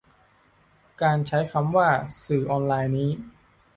[1.01, 1.89] การใช้คำว่า
[2.25, 3.09] "สื่อออนไลน์" นี้